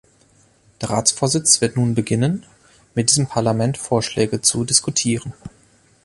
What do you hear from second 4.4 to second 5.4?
zu diskutieren.